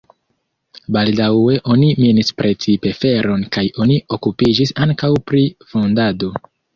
[0.95, 5.43] Baldaŭe oni minis precipe feron kaj oni okupiĝis ankaŭ pri
[5.75, 6.31] fandado.